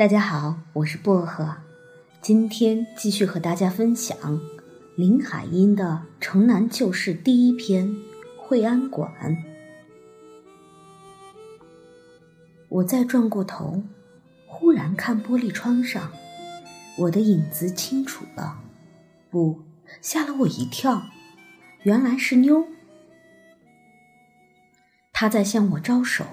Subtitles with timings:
[0.00, 1.56] 大家好，我是薄荷，
[2.22, 4.16] 今天继续和大家分享
[4.96, 5.84] 林海音的
[6.18, 7.86] 《城南旧事》第一篇
[8.38, 9.12] 《惠安馆》。
[12.70, 13.82] 我再转过头，
[14.46, 16.10] 忽然看玻璃窗上，
[16.96, 18.58] 我的影子清楚了，
[19.28, 19.60] 不，
[20.00, 21.02] 吓了我一跳，
[21.82, 22.64] 原来是妞。
[25.12, 26.24] 她在向我招手，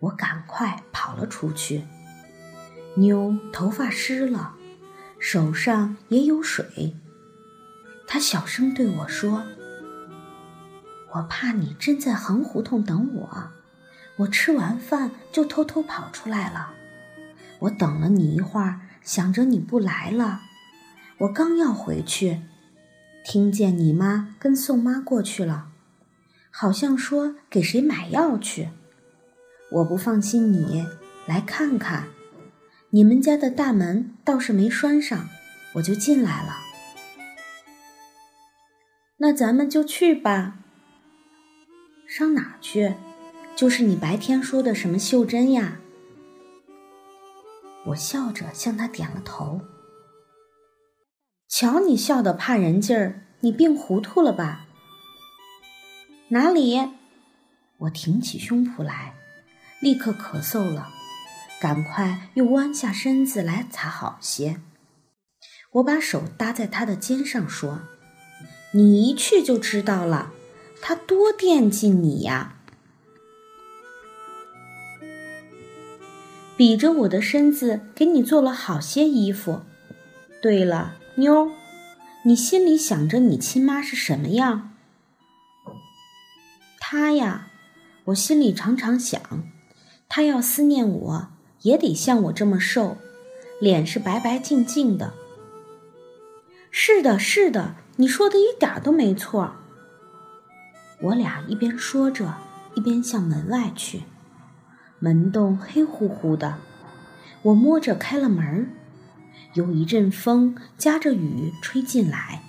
[0.00, 1.82] 我赶快跑了出去。
[2.96, 4.54] 妞头发湿了，
[5.18, 6.94] 手上也有水。
[8.06, 9.44] 她小声对我说
[11.14, 13.50] ：“我怕你真在横胡同等我，
[14.16, 16.74] 我吃完饭就偷偷跑出来了。
[17.60, 20.42] 我等了你一会儿，想着你不来了，
[21.18, 22.42] 我刚要回去，
[23.24, 25.68] 听见你妈跟宋妈过去了，
[26.50, 28.68] 好像说给谁买药去。
[29.70, 30.86] 我不放心你，
[31.26, 32.08] 来看看。”
[32.94, 35.30] 你们家的大门倒是没拴上，
[35.76, 36.58] 我就进来了。
[39.16, 40.58] 那咱们就去吧。
[42.06, 42.96] 上哪去？
[43.56, 45.78] 就是你白天说的什么秀珍呀？
[47.86, 49.62] 我笑着向他点了头。
[51.48, 54.66] 瞧你笑得怕人劲儿，你病糊涂了吧？
[56.28, 56.78] 哪里？
[57.78, 59.14] 我挺起胸脯来，
[59.80, 60.92] 立刻咳嗽了。
[61.62, 64.60] 赶快又弯下身子来擦好些。
[65.74, 67.82] 我把手搭在他的肩上说
[68.74, 70.32] ：“你一去就知道了，
[70.80, 72.56] 他多惦记你呀。”
[76.58, 79.62] 比着我的身子给你做了好些衣服。
[80.42, 81.52] 对了，妞，
[82.24, 84.74] 你心里想着你亲妈是什么样？
[86.80, 87.52] 她呀，
[88.06, 89.22] 我心里常常想，
[90.08, 91.31] 她要思念我。
[91.62, 92.96] 也得像我这么瘦，
[93.60, 95.14] 脸是白白净净的。
[96.70, 99.54] 是的，是的，你说的一点都没错。
[101.00, 102.36] 我俩一边说着，
[102.74, 104.02] 一边向门外去。
[104.98, 106.58] 门洞黑乎乎的，
[107.42, 108.70] 我摸着开了门
[109.54, 112.42] 有一阵风夹着雨吹进来，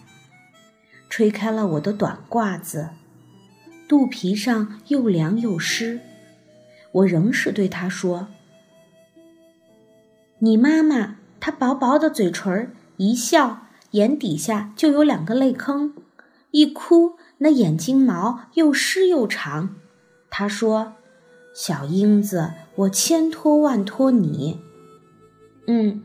[1.09, 2.89] 吹开了我的短褂子，
[3.87, 5.99] 肚皮上又凉又湿。
[6.91, 8.27] 我仍是对他说。
[10.43, 15.93] 你妈妈，她薄薄的嘴唇一笑，眼底下就有两个泪坑；
[16.51, 19.77] 一哭，那眼睛毛又湿又长。
[20.29, 20.95] 她说
[21.55, 24.59] ：“小英子，我千托万托你。”
[25.67, 26.03] 嗯，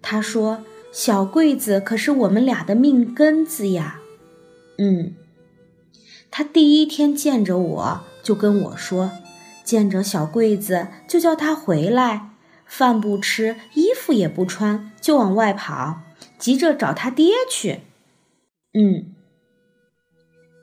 [0.00, 0.62] 她说
[0.94, 3.98] ：“小桂子可是我们俩的命根子呀。”
[4.78, 5.14] 嗯，
[6.30, 9.10] 她第一天见着我就跟我说
[9.66, 12.28] ：“见着小桂子就叫他回来。”
[12.74, 16.00] 饭不吃，衣服也不穿，就往外跑，
[16.38, 17.80] 急着找他爹去。
[18.72, 19.14] 嗯，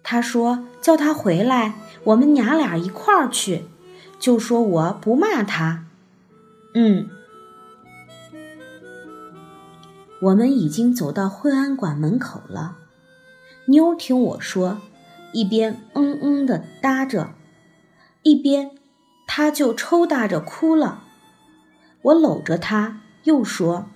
[0.02, 1.76] 他说叫他回来，
[2.06, 3.66] 我们娘俩一块儿去，
[4.20, 5.86] 就说我不骂他。
[6.74, 7.12] 嗯，
[10.24, 12.78] 我们已经走到惠安馆门口了。
[13.66, 14.82] 妞听我说，
[15.32, 17.36] 一边嗯嗯的搭着，
[18.24, 18.72] 一边
[19.28, 21.04] 他就抽搭着哭了。
[22.02, 23.88] 我搂着他，又说：“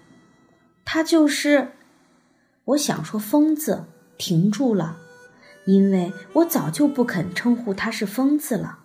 [0.84, 1.72] 他就是……”
[2.66, 3.86] 我想说“疯子”，
[4.18, 4.97] 停住了，
[5.66, 8.80] 因为我早就不肯称呼他是疯子了。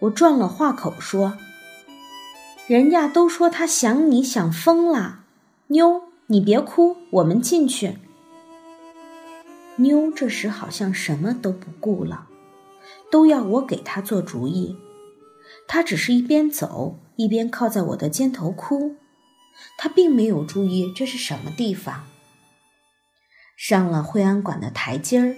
[0.00, 1.38] 我转了话口说
[2.66, 5.24] ：“人家都说他想你想疯了。”
[5.68, 7.98] 妞，你别哭，我们进去。
[9.76, 12.28] 妞这时好像什么都不顾了，
[13.10, 14.76] 都要我给他做主意。
[15.66, 16.98] 他只是一边走。
[17.16, 18.96] 一边靠在我的肩头哭，
[19.78, 22.06] 他并没有注意这是什么地方。
[23.56, 25.36] 上了惠安馆的台阶儿，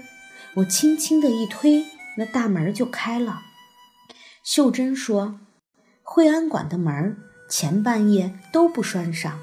[0.57, 1.85] 我轻轻的一推，
[2.17, 3.43] 那大门就开了。
[4.43, 5.39] 秀珍说
[6.03, 7.17] ：“惠安馆的门
[7.49, 9.39] 前半夜都不拴上，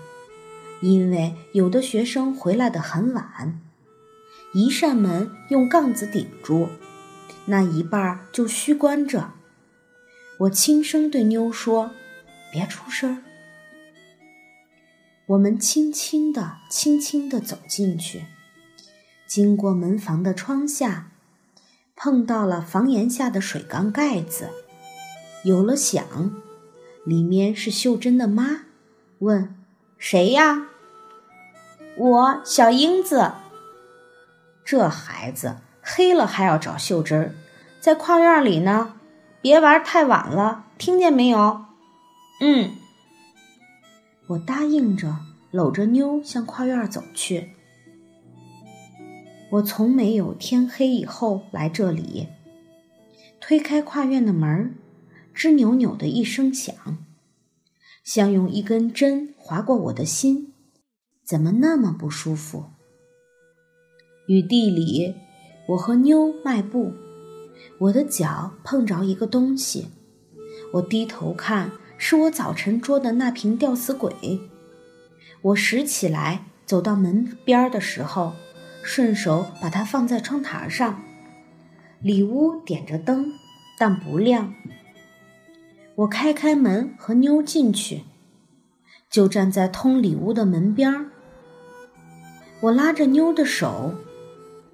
[0.81, 3.61] 因为有的学生回来的很晚，
[4.53, 6.67] 一扇门用杠子顶住，
[7.45, 9.31] 那一半就虚关着。”
[10.39, 11.91] 我轻声对妞说。
[12.51, 13.23] 别出声。
[15.27, 18.25] 我们轻轻的、轻轻的走进去，
[19.25, 21.09] 经过门房的窗下，
[21.95, 24.51] 碰到了房檐下的水缸盖子，
[25.43, 26.05] 有了响，
[27.05, 28.65] 里面是秀珍的妈，
[29.19, 29.55] 问
[29.97, 30.67] ：“谁呀
[31.97, 33.31] ？”“我小英子。”
[34.63, 37.35] 这孩子黑了还要找秀珍，
[37.79, 38.93] 在跨院里呢，
[39.41, 41.64] 别玩太晚了，听见没有？
[42.41, 42.75] 嗯，
[44.27, 45.17] 我答应着，
[45.51, 47.51] 搂着妞向跨院走去。
[49.51, 52.27] 我从没有天黑以后来这里。
[53.39, 54.75] 推开跨院的门，
[55.35, 56.75] 吱扭扭的一声响，
[58.03, 60.51] 像用一根针划过我的心，
[61.23, 62.65] 怎么那么不舒服？
[64.27, 65.13] 雨地里，
[65.69, 66.93] 我和妞迈步，
[67.77, 69.89] 我的脚碰着一个东西，
[70.73, 74.39] 我低头看，是我早晨捉的那瓶吊死鬼。
[75.41, 78.33] 我拾起来，走到门边的时候，
[78.83, 81.01] 顺手把它放在窗台上。
[82.01, 83.31] 里屋点着灯，
[83.79, 84.53] 但不亮。
[85.95, 88.03] 我开开门和妞进去，
[89.09, 91.05] 就站在通里屋的门边儿。
[92.61, 93.95] 我拉着妞的手，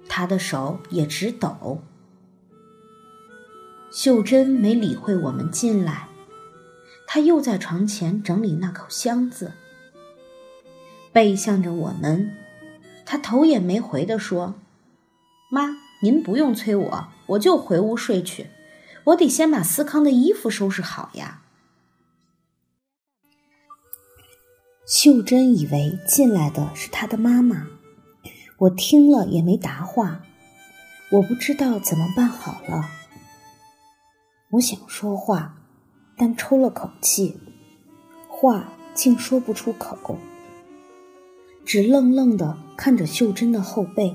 [0.08, 1.82] 她的手也直抖。
[3.90, 6.08] 秀珍没理会我们进来，
[7.14, 9.52] 他又在床前整理那口箱子，
[11.12, 12.34] 背向着我们，
[13.04, 14.54] 他头也没回地说
[15.52, 18.46] ：“妈，您不用催我。”我就回屋睡去，
[19.04, 21.42] 我得先把思康的衣服收拾好呀。
[24.86, 27.66] 秀珍以为进来的是她的妈妈，
[28.56, 30.22] 我听了也没答话。
[31.10, 32.88] 我不知道怎么办好了。
[34.52, 35.61] 我想说话，
[36.16, 37.36] 但抽了口气，
[38.28, 40.18] 话竟说不出口，
[41.64, 44.14] 只愣愣的看着秀珍的后背。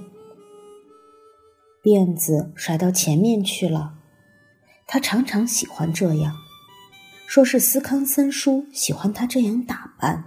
[1.84, 3.94] 辫子甩到前面去了，
[4.86, 6.36] 他常常喜欢这样，
[7.26, 10.26] 说是斯康森叔喜欢他这样打扮，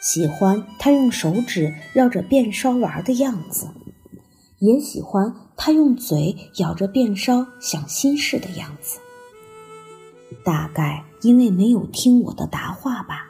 [0.00, 3.68] 喜欢他用手指绕着辫梢玩的样子，
[4.58, 8.98] 也喜欢他用嘴咬着辫梢想心事的样子。
[10.44, 13.28] 大概因为没有听我的答话吧。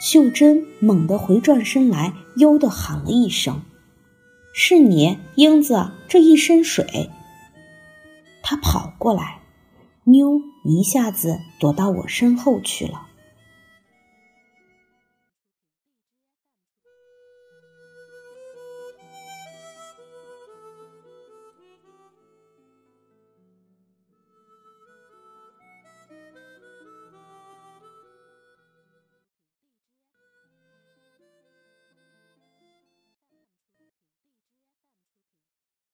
[0.00, 3.62] 秀珍猛地回转身来，悠地喊了一声。
[4.52, 7.10] 是你，英子，这一身水。
[8.42, 9.40] 他跑过来，
[10.04, 13.07] 妞一下子躲到我身后去了。